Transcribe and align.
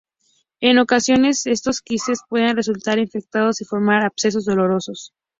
En 0.61 0.79
ocasiones, 0.79 1.45
estos 1.45 1.79
quistes 1.83 2.21
pueden 2.27 2.55
resultar 2.55 2.97
infectados 2.97 3.61
y 3.61 3.65
formar 3.65 4.03
abscesos 4.03 4.45
dolorosos. 4.45 5.13